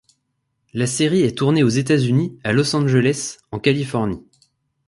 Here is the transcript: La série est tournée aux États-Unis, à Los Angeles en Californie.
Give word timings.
La 0.73 0.87
série 0.87 1.21
est 1.21 1.37
tournée 1.37 1.61
aux 1.61 1.69
États-Unis, 1.69 2.39
à 2.43 2.53
Los 2.53 2.75
Angeles 2.75 3.37
en 3.51 3.59
Californie. 3.59 4.25